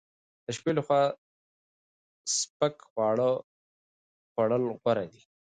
د 0.45 0.47
شپې 0.57 0.71
لخوا 0.77 1.01
سپک 2.37 2.75
خواړه 2.89 3.29
خوړل 4.31 4.63
غوره 4.81 5.05
دي. 5.11 5.21